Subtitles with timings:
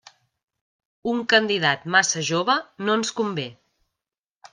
[1.11, 2.55] Un candidat massa jove
[2.87, 3.47] no ens convé.